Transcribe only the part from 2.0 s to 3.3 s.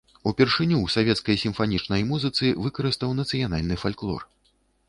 музыцы выкарыстаў